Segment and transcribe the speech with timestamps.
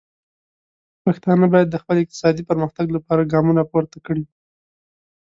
[1.03, 4.23] پښتانه باید د خپل اقتصادي پرمختګ لپاره ګامونه پورته کړي.